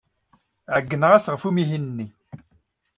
Ɛeyyneɣ-as 0.75 1.25
ɣef 1.33 1.43
umihi-nni. 1.49 2.07